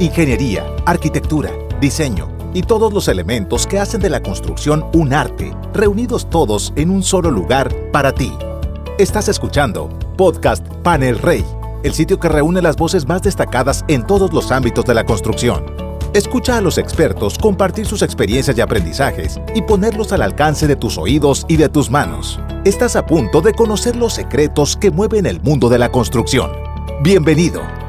[0.00, 6.28] Ingeniería, arquitectura, diseño y todos los elementos que hacen de la construcción un arte, reunidos
[6.28, 8.32] todos en un solo lugar para ti.
[8.98, 11.44] Estás escuchando Podcast Panel Rey,
[11.82, 15.64] el sitio que reúne las voces más destacadas en todos los ámbitos de la construcción.
[16.14, 20.98] Escucha a los expertos compartir sus experiencias y aprendizajes y ponerlos al alcance de tus
[20.98, 22.38] oídos y de tus manos.
[22.64, 26.50] Estás a punto de conocer los secretos que mueven el mundo de la construcción.
[27.02, 27.81] Bienvenido.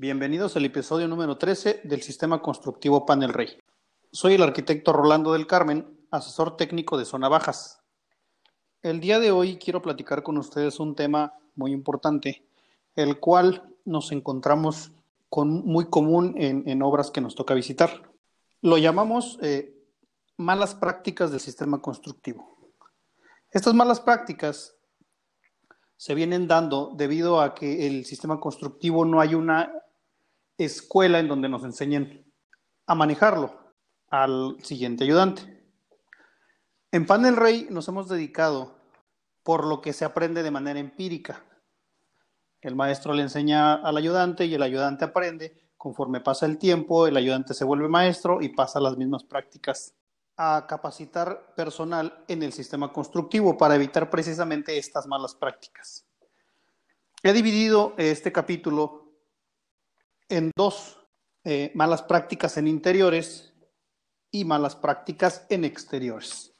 [0.00, 3.58] Bienvenidos al episodio número 13 del Sistema Constructivo Panel Rey.
[4.12, 7.80] Soy el arquitecto Rolando del Carmen, asesor técnico de Zona Bajas.
[8.80, 12.44] El día de hoy quiero platicar con ustedes un tema muy importante,
[12.94, 14.92] el cual nos encontramos
[15.28, 18.08] con muy común en, obras que nos toca visitar.
[18.62, 19.74] Lo llamamos eh,
[20.36, 22.56] malas prácticas del sistema constructivo.
[23.50, 24.76] Estas malas prácticas
[25.96, 29.72] se vienen dando debido a que el sistema constructivo no hay una
[30.58, 32.30] escuela en donde nos enseñen
[32.86, 33.74] a manejarlo
[34.10, 35.58] al siguiente ayudante.
[36.90, 38.76] En Panel Rey nos hemos dedicado
[39.42, 41.44] por lo que se aprende de manera empírica.
[42.60, 45.70] El maestro le enseña al ayudante y el ayudante aprende.
[45.76, 49.94] Conforme pasa el tiempo, el ayudante se vuelve maestro y pasa las mismas prácticas
[50.36, 56.04] a capacitar personal en el sistema constructivo para evitar precisamente estas malas prácticas.
[57.22, 59.07] He dividido este capítulo
[60.28, 60.98] en dos
[61.44, 63.54] eh, malas prácticas en interiores
[64.30, 66.52] y malas prácticas en exteriores.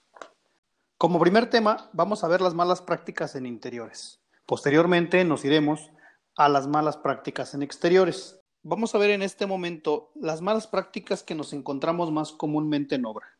[0.96, 4.20] Como primer tema, vamos a ver las malas prácticas en interiores.
[4.46, 5.90] Posteriormente nos iremos
[6.36, 8.40] a las malas prácticas en exteriores.
[8.62, 13.06] Vamos a ver en este momento las malas prácticas que nos encontramos más comúnmente en
[13.06, 13.38] obra.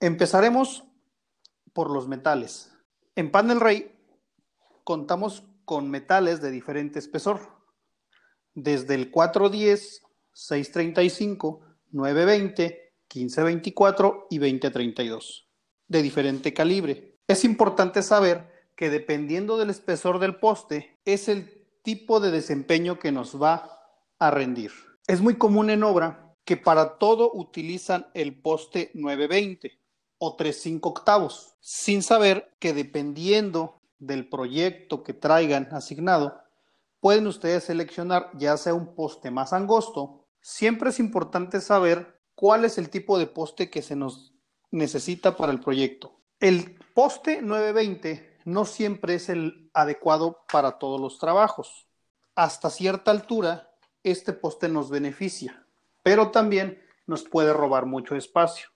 [0.00, 0.84] Empezaremos
[1.72, 2.72] por los metales.
[3.16, 3.96] En Panel Rey
[4.82, 7.53] contamos con metales de diferente espesor,
[8.54, 11.60] desde el 410, 635,
[11.92, 15.48] 920, 1524 y 2032,
[15.88, 17.16] de diferente calibre.
[17.26, 23.12] Es importante saber que dependiendo del espesor del poste, es el tipo de desempeño que
[23.12, 23.80] nos va
[24.18, 24.72] a rendir.
[25.06, 29.78] Es muy común en obra que para todo utilizan el poste 920
[30.18, 36.43] o 3.5 octavos, sin saber que dependiendo del proyecto que traigan asignado,
[37.04, 40.24] pueden ustedes seleccionar ya sea un poste más angosto.
[40.40, 44.32] Siempre es importante saber cuál es el tipo de poste que se nos
[44.70, 46.22] necesita para el proyecto.
[46.40, 51.86] El poste 920 no siempre es el adecuado para todos los trabajos.
[52.36, 53.70] Hasta cierta altura,
[54.02, 55.66] este poste nos beneficia,
[56.02, 58.68] pero también nos puede robar mucho espacio.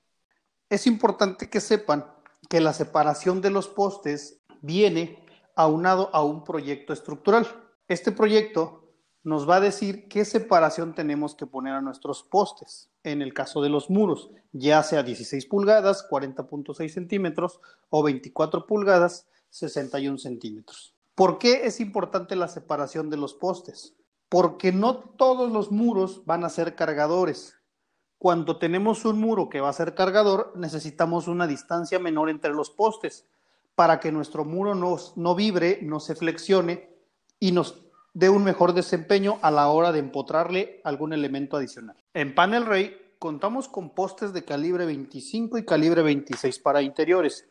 [0.68, 2.04] Es importante que sepan
[2.50, 5.24] que la separación de los postes viene
[5.56, 7.67] aunado a un proyecto estructural.
[7.88, 8.84] Este proyecto
[9.24, 12.90] nos va a decir qué separación tenemos que poner a nuestros postes.
[13.02, 19.26] En el caso de los muros, ya sea 16 pulgadas, 40.6 centímetros o 24 pulgadas,
[19.48, 20.94] 61 centímetros.
[21.14, 23.94] ¿Por qué es importante la separación de los postes?
[24.28, 27.56] Porque no todos los muros van a ser cargadores.
[28.18, 32.68] Cuando tenemos un muro que va a ser cargador, necesitamos una distancia menor entre los
[32.68, 33.24] postes
[33.74, 36.97] para que nuestro muro no, no vibre, no se flexione
[37.40, 37.82] y nos
[38.14, 41.96] dé un mejor desempeño a la hora de empotrarle algún elemento adicional.
[42.14, 47.46] En Panel Ray contamos con postes de calibre 25 y calibre 26 para interiores,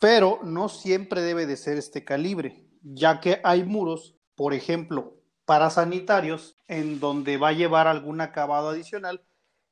[0.00, 5.70] pero no siempre debe de ser este calibre, ya que hay muros, por ejemplo, para
[5.70, 9.22] sanitarios, en donde va a llevar algún acabado adicional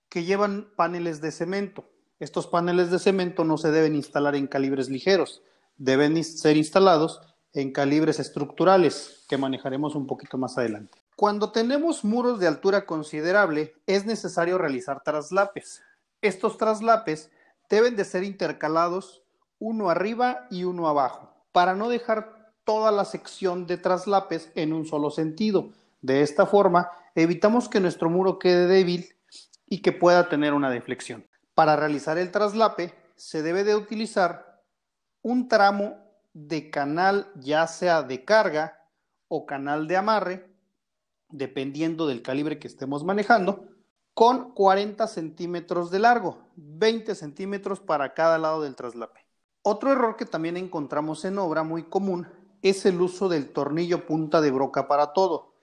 [0.08, 1.90] que llevan paneles de cemento.
[2.18, 5.42] Estos paneles de cemento no se deben instalar en calibres ligeros,
[5.76, 7.20] deben ser instalados
[7.56, 10.92] en calibres estructurales, que manejaremos un poquito más adelante.
[11.16, 15.82] Cuando tenemos muros de altura considerable, es necesario realizar traslapes.
[16.20, 17.30] Estos traslapes
[17.70, 19.22] deben de ser intercalados
[19.58, 24.84] uno arriba y uno abajo, para no dejar toda la sección de traslapes en un
[24.84, 25.70] solo sentido.
[26.02, 29.16] De esta forma, evitamos que nuestro muro quede débil
[29.64, 31.26] y que pueda tener una deflexión.
[31.54, 34.62] Para realizar el traslape se debe de utilizar
[35.22, 36.05] un tramo
[36.36, 38.78] de canal ya sea de carga
[39.26, 40.46] o canal de amarre,
[41.30, 43.64] dependiendo del calibre que estemos manejando,
[44.12, 49.20] con 40 centímetros de largo, 20 centímetros para cada lado del traslape.
[49.62, 52.28] Otro error que también encontramos en obra muy común
[52.60, 55.54] es el uso del tornillo punta de broca para todo.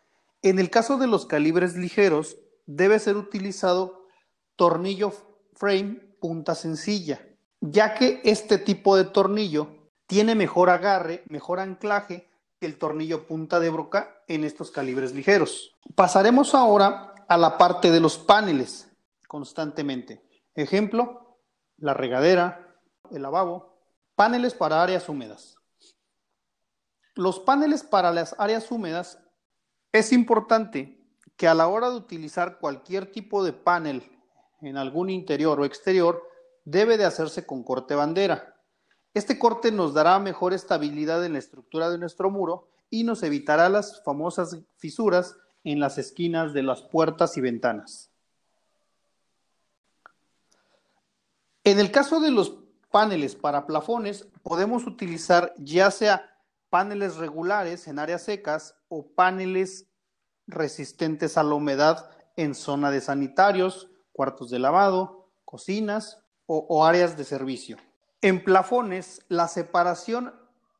[0.41, 4.07] En el caso de los calibres ligeros, debe ser utilizado
[4.55, 5.13] tornillo
[5.53, 7.21] frame punta sencilla,
[7.61, 9.82] ya que este tipo de tornillo
[10.13, 12.29] tiene mejor agarre, mejor anclaje
[12.59, 15.75] que el tornillo punta de broca en estos calibres ligeros.
[15.95, 18.87] Pasaremos ahora a la parte de los paneles
[19.27, 20.23] constantemente.
[20.53, 21.39] Ejemplo,
[21.77, 22.77] la regadera,
[23.09, 23.79] el lavabo,
[24.13, 25.55] paneles para áreas húmedas.
[27.15, 29.17] Los paneles para las áreas húmedas
[29.91, 31.03] es importante
[31.37, 34.03] que a la hora de utilizar cualquier tipo de panel
[34.61, 36.21] en algún interior o exterior,
[36.65, 38.52] debe de hacerse con corte bandera.
[39.13, 43.69] Este corte nos dará mejor estabilidad en la estructura de nuestro muro y nos evitará
[43.69, 48.11] las famosas fisuras en las esquinas de las puertas y ventanas.
[51.63, 52.57] En el caso de los
[52.91, 56.37] paneles para plafones, podemos utilizar ya sea
[56.69, 59.87] paneles regulares en áreas secas o paneles
[60.47, 67.23] resistentes a la humedad en zona de sanitarios, cuartos de lavado, cocinas o, áreas de
[67.23, 67.77] servicio.
[68.23, 70.33] En plafones, la separación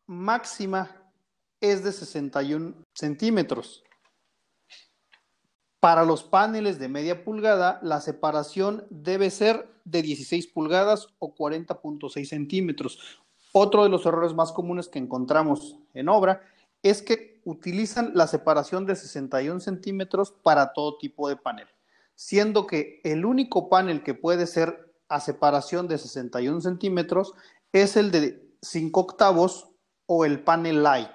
[0.07, 1.11] máxima
[1.59, 3.83] es de 61 centímetros.
[5.81, 12.23] Para los paneles de media pulgada, la separación debe ser de 16 pulgadas o 40.6
[12.23, 12.97] centímetros.
[13.51, 16.43] Otro de los errores más comunes que encontramos en obra
[16.81, 21.67] es que utilizan la separación de 61 centímetros para todo tipo de panel,
[22.15, 27.33] siendo que el único panel que puede ser a separación de 61 centímetros
[27.71, 29.69] es el de 5 octavos
[30.05, 31.09] o el panel light.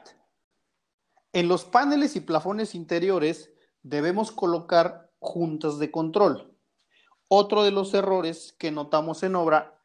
[1.32, 3.50] En los paneles y plafones interiores
[3.82, 6.54] debemos colocar juntas de control.
[7.28, 9.78] Otro de los errores que notamos en obra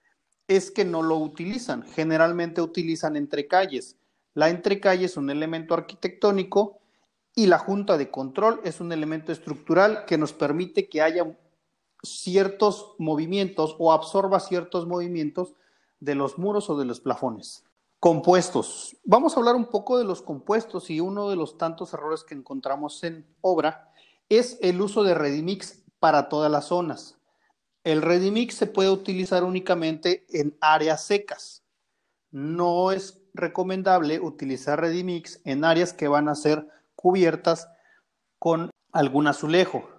[0.48, 1.84] es que no lo utilizan.
[1.84, 3.98] Generalmente utilizan entre calles
[4.34, 6.80] la entrecalle es un elemento arquitectónico
[7.36, 11.26] y la junta de control es un elemento estructural que nos permite que haya
[12.04, 15.54] ciertos movimientos o absorba ciertos movimientos
[16.00, 17.64] de los muros o de los plafones.
[18.00, 18.98] Compuestos.
[19.06, 22.36] Vamos a hablar un poco de los compuestos y uno de los tantos errores que
[22.36, 23.90] encontramos en obra
[24.28, 27.18] es el uso de Redimix para todas las zonas.
[27.86, 31.64] El Redimix se puede utilizar únicamente en áreas secas.
[32.32, 37.70] No es recomendable utilizar Redimix en áreas que van a ser cubiertas
[38.40, 39.90] con algún azulejo,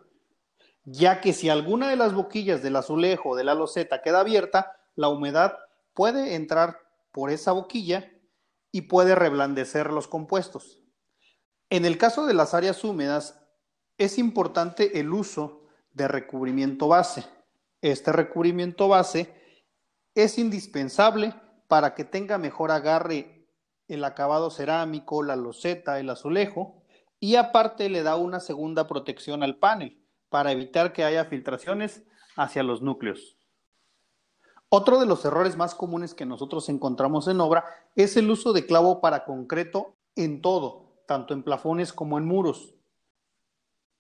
[0.84, 5.08] ya que si alguna de las boquillas del azulejo de la loseta queda abierta, la
[5.08, 5.58] humedad
[5.94, 6.78] puede entrar
[7.10, 8.10] por esa boquilla
[8.70, 10.80] y puede reblandecer los compuestos.
[11.70, 13.40] En el caso de las áreas húmedas,
[13.96, 17.24] es importante el uso de recubrimiento base.
[17.80, 19.32] Este recubrimiento base
[20.14, 21.34] es indispensable
[21.68, 23.48] para que tenga mejor agarre
[23.88, 26.82] el acabado cerámico, la loseta, el azulejo,
[27.20, 30.03] y aparte le da una segunda protección al panel
[30.34, 32.02] para evitar que haya filtraciones
[32.34, 33.38] hacia los núcleos.
[34.68, 37.64] Otro de los errores más comunes que nosotros encontramos en obra
[37.94, 42.74] es el uso de clavo para concreto en todo, tanto en plafones como en muros.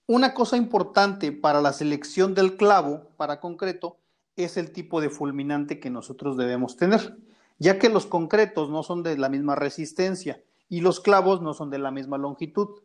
[0.08, 4.00] Una cosa importante para la selección del clavo para concreto
[4.34, 7.16] es el tipo de fulminante que nosotros debemos tener
[7.58, 11.70] ya que los concretos no son de la misma resistencia y los clavos no son
[11.70, 12.80] de la misma longitud.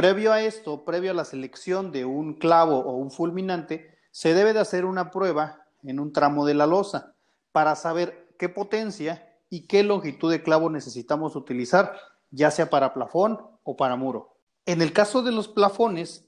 [0.00, 4.54] Previo a esto, previo a la selección de un clavo o un fulminante, se debe
[4.54, 7.12] de hacer una prueba en un tramo de la losa
[7.52, 11.98] para saber qué potencia y qué longitud de clavo necesitamos utilizar,
[12.30, 14.38] ya sea para plafón o para muro.
[14.64, 16.24] En el caso de los plafones,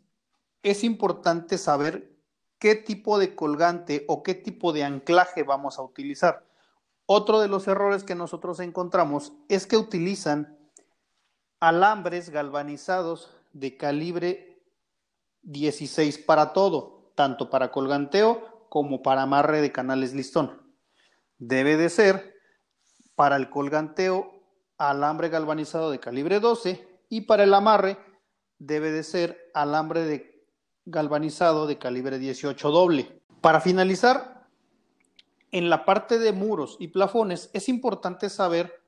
[0.63, 2.15] es importante saber
[2.59, 6.45] qué tipo de colgante o qué tipo de anclaje vamos a utilizar
[7.07, 10.59] otro de los errores que nosotros encontramos es que utilizan
[11.59, 14.63] alambres galvanizados de calibre
[15.43, 20.63] 16 para todo, tanto para colganteo como para amarre de canales listón.
[21.39, 22.35] Debe de ser
[23.15, 24.43] para el colganteo
[24.79, 27.99] alambre galvanizado de calibre 12 y para el amarre
[28.59, 30.47] debe de ser alambre de
[30.85, 33.23] galvanizado de calibre 18 doble.
[33.41, 34.49] Para finalizar,
[35.51, 38.83] en la parte de muros y plafones es importante saber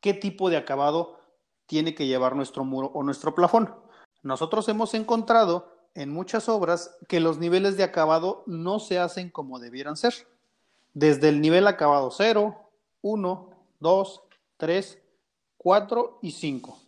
[0.00, 1.18] qué tipo de acabado
[1.72, 3.74] tiene que llevar nuestro muro o nuestro plafón.
[4.22, 9.58] Nosotros hemos encontrado en muchas obras que los niveles de acabado no se hacen como
[9.58, 10.12] debieran ser.
[10.92, 12.54] Desde el nivel acabado 0,
[13.00, 13.50] 1,
[13.80, 14.22] 2,
[14.58, 14.98] 3,
[15.56, 16.78] 4 y 5.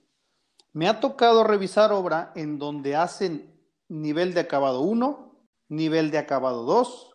[0.74, 5.34] Me ha tocado revisar obra en donde hacen nivel de acabado 1,
[5.70, 7.10] nivel de acabado 2,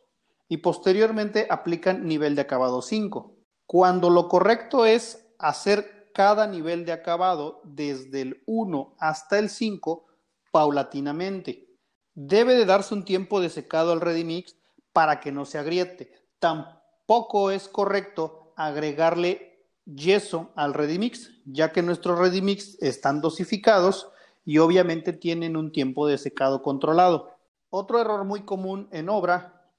[0.47, 3.31] y posteriormente aplican nivel de acabado 5.
[3.67, 10.05] Cuando lo correcto es hacer cada nivel de acabado desde el 1 hasta el 5
[10.51, 11.69] paulatinamente.
[12.13, 14.57] Debe de darse un tiempo de secado al Redimix
[14.91, 16.11] para que no se agriete.
[16.39, 24.09] Tampoco es correcto agregarle yeso al Redimix, ya que nuestros Redimix están dosificados
[24.43, 27.33] y obviamente tienen un tiempo de secado controlado.
[27.69, 29.71] Otro error muy común en obra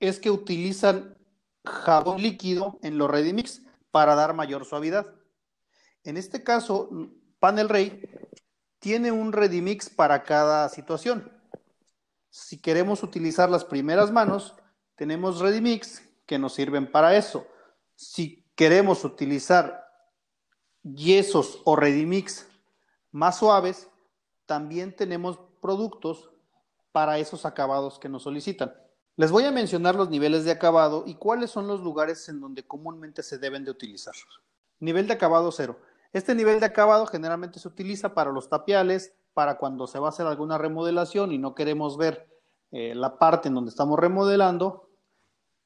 [0.00, 1.16] es que utilizan
[1.64, 5.17] jabón líquido en los Redimix para dar mayor suavidad.
[6.08, 6.88] En este caso,
[7.38, 8.02] Panel Ray
[8.78, 11.30] tiene un Redimix para cada situación.
[12.30, 14.54] Si queremos utilizar las primeras manos,
[14.96, 17.46] tenemos Redimix que nos sirven para eso.
[17.94, 19.86] Si queremos utilizar
[20.82, 22.48] yesos o Redimix
[23.12, 23.90] más suaves,
[24.46, 26.30] también tenemos productos
[26.90, 28.74] para esos acabados que nos solicitan.
[29.16, 32.66] Les voy a mencionar los niveles de acabado y cuáles son los lugares en donde
[32.66, 34.14] comúnmente se deben de utilizar.
[34.80, 35.78] Nivel de acabado cero.
[36.12, 40.10] Este nivel de acabado generalmente se utiliza para los tapiales, para cuando se va a
[40.10, 42.28] hacer alguna remodelación y no queremos ver
[42.72, 44.88] eh, la parte en donde estamos remodelando,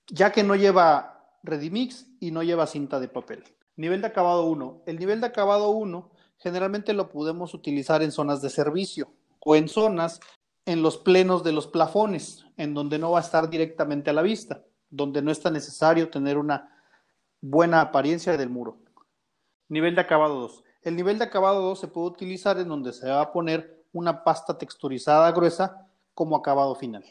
[0.09, 3.45] ya que no lleva Redimix y no lleva cinta de papel.
[3.77, 4.83] Nivel de acabado 1.
[4.87, 9.69] El nivel de acabado 1 generalmente lo podemos utilizar en zonas de servicio o en
[9.69, 10.21] zonas
[10.67, 14.23] en los plenos de los plafones, en donde no va a estar directamente a la
[14.23, 16.77] vista, donde no está necesario tener una
[17.41, 18.77] buena apariencia del muro.
[19.73, 20.65] Nivel de acabado 2.
[20.83, 24.23] El nivel de acabado 2 se puede utilizar en donde se va a poner una
[24.23, 27.03] pasta texturizada gruesa como acabado final.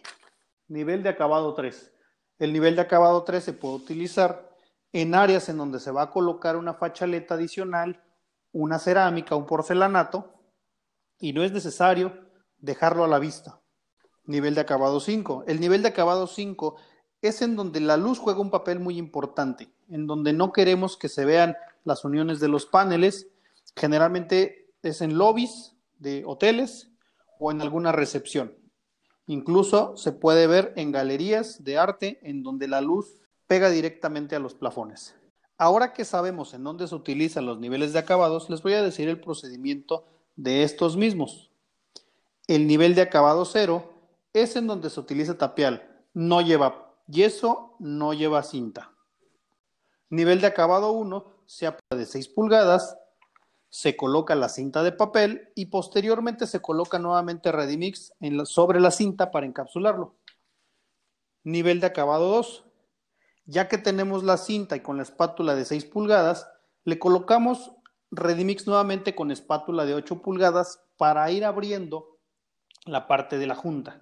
[0.67, 1.91] Nivel de acabado 3.
[2.37, 4.47] El nivel de acabado 3 se puede utilizar
[4.93, 7.99] en áreas en donde se va a colocar una fachaleta adicional
[8.51, 10.31] una cerámica, un porcelanato,
[11.17, 12.13] y no es necesario
[12.59, 13.59] dejarlo a la vista.
[14.25, 15.45] Nivel de acabado 5.
[15.47, 16.75] El nivel de acabado 5
[17.23, 21.09] es en donde la luz juega un papel muy importante, en donde no queremos que
[21.09, 23.27] se vean las uniones de los paneles.
[23.75, 26.91] Generalmente es en lobbies de hoteles
[27.39, 28.55] o en alguna recepción.
[29.27, 34.39] Incluso se puede ver en galerías de arte en donde la luz pega directamente a
[34.39, 35.15] los plafones.
[35.57, 39.07] Ahora que sabemos en dónde se utilizan los niveles de acabados, les voy a decir
[39.07, 41.51] el procedimiento de estos mismos.
[42.47, 43.93] El nivel de acabado cero
[44.33, 46.03] es en donde se utiliza tapial.
[46.13, 48.91] No lleva yeso, no lleva cinta.
[50.09, 52.97] Nivel de acabado 1 se aplica de 6 pulgadas,
[53.67, 58.13] se coloca la cinta de papel y posteriormente se coloca nuevamente Redimix
[58.45, 60.15] sobre la cinta para encapsularlo.
[61.43, 62.65] Nivel de acabado 2
[63.45, 66.49] ya que tenemos la cinta y con la espátula de 6 pulgadas,
[66.85, 67.73] le colocamos
[68.11, 72.17] Redimix nuevamente con espátula de 8 pulgadas para ir abriendo
[72.85, 73.99] la parte de la junta.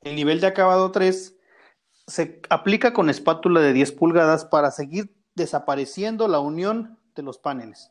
[0.00, 1.36] El nivel de acabado 3
[2.06, 7.90] se aplica con espátula de 10 pulgadas para seguir desapareciendo la unión de los paneles.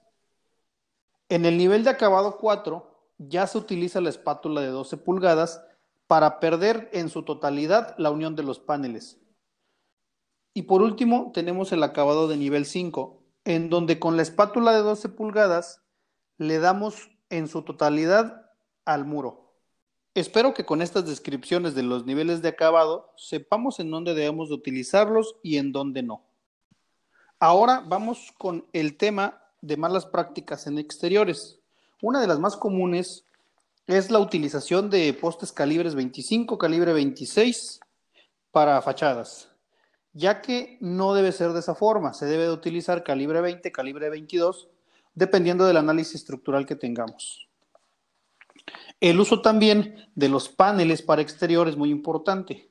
[1.27, 5.61] En el nivel de acabado 4 ya se utiliza la espátula de 12 pulgadas
[6.07, 9.19] para perder en su totalidad la unión de los paneles.
[10.53, 14.81] Y por último, tenemos el acabado de nivel 5, en donde con la espátula de
[14.81, 15.81] 12 pulgadas
[16.37, 18.51] le damos en su totalidad
[18.85, 19.53] al muro.
[20.15, 24.55] Espero que con estas descripciones de los niveles de acabado sepamos en dónde debemos de
[24.55, 26.28] utilizarlos y en dónde no.
[27.39, 31.59] Ahora vamos con el tema de malas prácticas en exteriores.
[32.01, 33.25] Una de las más comunes
[33.87, 37.79] es la utilización de postes calibres 25, calibre 26
[38.51, 39.49] para fachadas
[40.13, 44.09] ya que no debe ser de esa forma, se debe de utilizar calibre 20, calibre
[44.09, 44.69] 22,
[45.13, 47.47] dependiendo del análisis estructural que tengamos.
[48.99, 52.69] El uso también de los paneles para exterior es muy importante.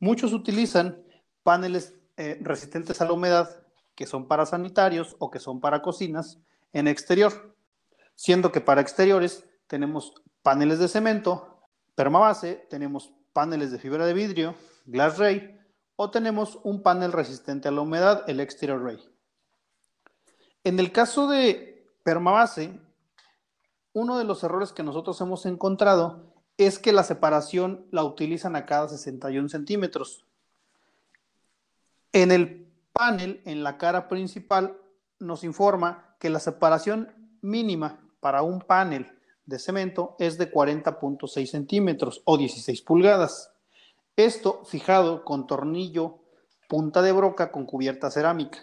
[0.00, 1.02] Muchos utilizan
[1.42, 3.62] paneles eh, resistentes a la humedad
[3.96, 6.38] que son para sanitarios o que son para cocinas
[6.72, 7.56] en exterior,
[8.14, 11.60] siendo que para exteriores tenemos paneles de cemento,
[11.96, 15.58] permabase, tenemos paneles de fibra de vidrio, glass ray,
[15.96, 19.02] o tenemos un panel resistente a la humedad, el Exterior Array.
[20.62, 22.78] En el caso de permabase,
[23.94, 28.66] uno de los errores que nosotros hemos encontrado es que la separación la utilizan a
[28.66, 30.26] cada 61 centímetros.
[32.12, 32.65] En el
[32.96, 34.76] panel, en la cara principal,
[35.18, 39.12] nos informa que la separación mínima para un panel
[39.44, 43.52] de cemento es de 40.6 centímetros o 16 pulgadas.
[44.16, 46.20] Esto fijado con tornillo
[46.68, 48.58] punta de broca con cubierta cerámica,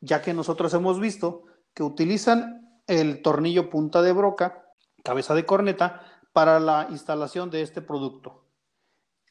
[0.00, 4.66] ya que nosotros hemos visto que utilizan el tornillo punta de broca,
[5.04, 8.46] cabeza de corneta, para la instalación de este producto.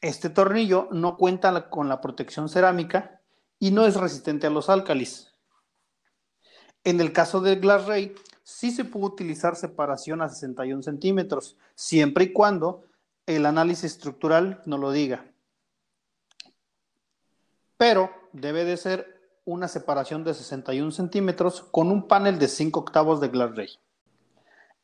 [0.00, 3.20] Este tornillo no cuenta con la protección cerámica
[3.64, 5.32] y no es resistente a los álcalis.
[6.84, 12.24] En el caso del Glass Ray, sí se puede utilizar separación a 61 centímetros, siempre
[12.24, 12.84] y cuando
[13.24, 15.32] el análisis estructural no lo diga.
[17.78, 23.18] Pero debe de ser una separación de 61 centímetros con un panel de 5 octavos
[23.22, 23.70] de glass ray.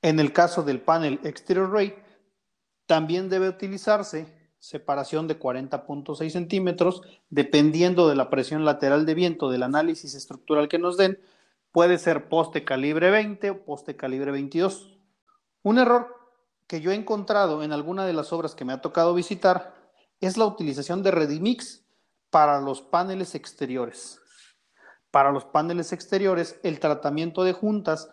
[0.00, 1.94] En el caso del panel exterior ray,
[2.86, 9.62] también debe utilizarse separación de 40.6 centímetros, dependiendo de la presión lateral de viento del
[9.62, 11.18] análisis estructural que nos den,
[11.72, 14.98] puede ser poste calibre 20 o poste calibre 22.
[15.62, 16.14] Un error
[16.66, 19.74] que yo he encontrado en alguna de las obras que me ha tocado visitar
[20.20, 21.84] es la utilización de Redimix
[22.28, 24.20] para los paneles exteriores.
[25.10, 28.10] Para los paneles exteriores, el tratamiento de juntas,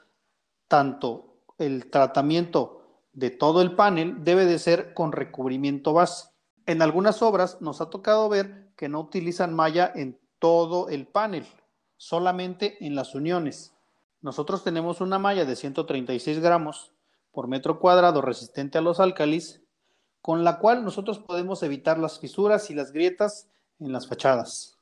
[0.67, 6.29] tanto el tratamiento de todo el panel debe de ser con recubrimiento base.
[6.67, 11.47] En algunas obras nos ha tocado ver que no utilizan malla en todo el panel,
[11.95, 13.73] solamente en las uniones.
[14.21, 16.91] Nosotros tenemos una malla de 136 gramos
[17.31, 19.61] por metro cuadrado resistente a los álcalis,
[20.21, 23.47] con la cual nosotros podemos evitar las fisuras y las grietas
[23.79, 24.77] en las fachadas.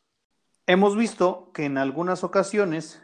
[0.65, 2.99] Hemos visto que en algunas ocasiones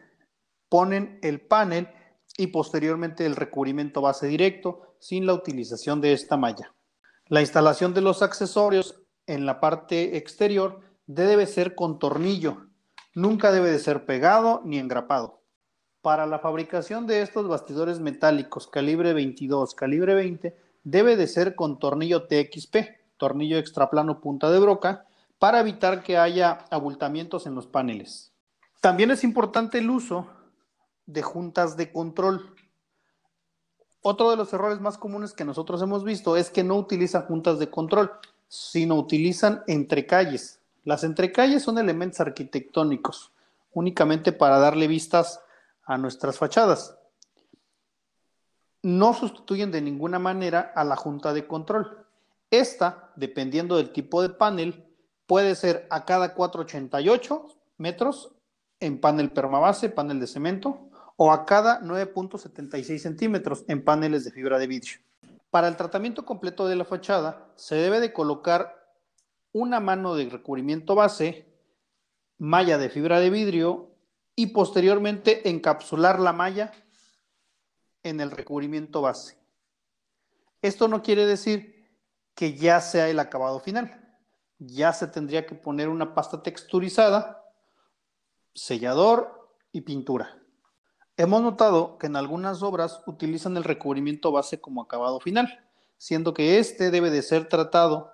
[0.69, 1.87] ponen el panel
[2.35, 6.73] y posteriormente el recubrimiento base directo sin la utilización de esta malla.
[7.31, 12.67] La instalación de los accesorios en la parte exterior debe ser con tornillo,
[13.15, 15.41] nunca debe de ser pegado ni engrapado.
[16.01, 21.79] Para la fabricación de estos bastidores metálicos calibre 22, calibre 20, debe de ser con
[21.79, 22.75] tornillo TXP,
[23.15, 25.05] tornillo extraplano punta de broca,
[25.39, 28.33] para evitar que haya abultamientos en los paneles.
[28.81, 30.27] También es importante el uso
[31.05, 32.53] de juntas de control.
[34.01, 37.59] Otro de los errores más comunes que nosotros hemos visto es que no utilizan juntas
[37.59, 38.11] de control,
[38.47, 40.59] sino utilizan entrecalles.
[40.83, 43.31] Las entrecalles son elementos arquitectónicos,
[43.73, 45.41] únicamente para darle vistas
[45.85, 46.97] a nuestras fachadas.
[48.81, 52.03] No sustituyen de ninguna manera a la junta de control.
[52.49, 54.83] Esta, dependiendo del tipo de panel,
[55.27, 58.31] puede ser a cada 488 metros
[58.79, 60.89] en panel permabase, panel de cemento,
[61.23, 64.97] o a cada 9.76 centímetros en paneles de fibra de vidrio.
[65.51, 68.91] Para el tratamiento completo de la fachada se debe de colocar
[69.51, 71.45] una mano de recubrimiento base,
[72.39, 73.91] malla de fibra de vidrio
[74.35, 76.71] y posteriormente encapsular la malla
[78.01, 79.37] en el recubrimiento base.
[80.63, 81.87] Esto no quiere decir
[82.33, 84.17] que ya sea el acabado final.
[84.57, 87.45] Ya se tendría que poner una pasta texturizada,
[88.55, 90.40] sellador y pintura.
[91.17, 95.59] Hemos notado que en algunas obras utilizan el recubrimiento base como acabado final,
[95.97, 98.11] siendo que este debe de ser tratado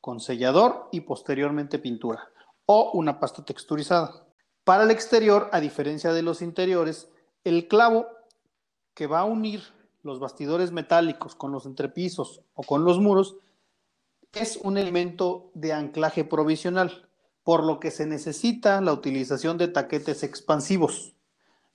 [0.00, 2.30] con sellador y posteriormente pintura
[2.66, 4.26] o una pasta texturizada.
[4.64, 7.08] Para el exterior, a diferencia de los interiores,
[7.44, 8.06] el clavo
[8.94, 9.62] que va a unir
[10.02, 13.36] los bastidores metálicos con los entrepisos o con los muros
[14.32, 17.08] es un elemento de anclaje provisional,
[17.42, 21.13] por lo que se necesita la utilización de taquetes expansivos.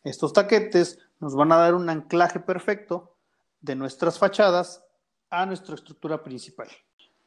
[0.03, 3.15] Estos taquetes nos van a dar un anclaje perfecto
[3.61, 4.83] de nuestras fachadas
[5.29, 6.69] a nuestra estructura principal.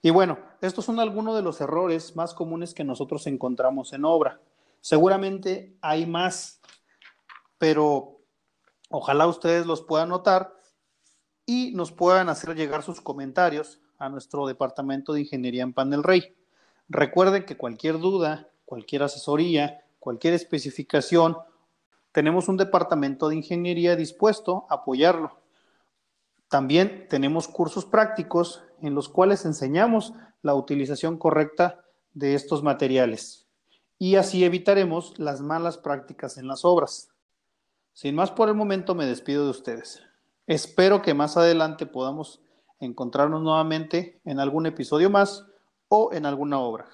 [0.00, 4.40] Y bueno, estos son algunos de los errores más comunes que nosotros encontramos en obra.
[4.80, 6.60] Seguramente hay más,
[7.58, 8.18] pero
[8.90, 10.56] ojalá ustedes los puedan notar
[11.46, 16.34] y nos puedan hacer llegar sus comentarios a nuestro departamento de ingeniería en Panel Rey.
[16.88, 21.36] Recuerden que cualquier duda, cualquier asesoría, cualquier especificación
[22.12, 25.38] tenemos un departamento de ingeniería dispuesto a apoyarlo.
[26.48, 33.46] También tenemos cursos prácticos en los cuales enseñamos la utilización correcta de estos materiales
[33.98, 37.08] y así evitaremos las malas prácticas en las obras.
[37.92, 40.02] Sin más por el momento me despido de ustedes.
[40.46, 42.42] Espero que más adelante podamos
[42.80, 45.46] encontrarnos nuevamente en algún episodio más
[45.88, 46.88] o en alguna obra.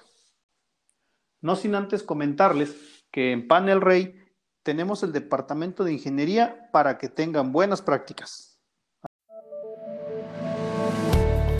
[1.41, 2.75] No sin antes comentarles
[3.11, 4.13] que en Panel Rey
[4.63, 8.59] tenemos el departamento de ingeniería para que tengan buenas prácticas.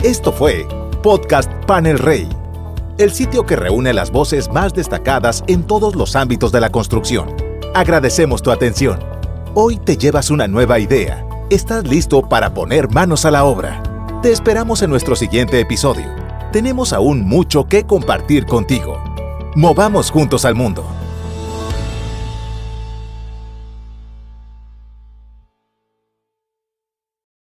[0.02, 0.66] Esto fue
[1.02, 2.28] Podcast Panel Rey,
[2.98, 7.34] el sitio que reúne las voces más destacadas en todos los ámbitos de la construcción.
[7.74, 8.98] Agradecemos tu atención.
[9.54, 11.26] Hoy te llevas una nueva idea.
[11.50, 13.82] Estás listo para poner manos a la obra.
[14.22, 16.06] Te esperamos en nuestro siguiente episodio.
[16.52, 19.02] Tenemos aún mucho que compartir contigo.
[19.54, 20.99] Movamos juntos al mundo.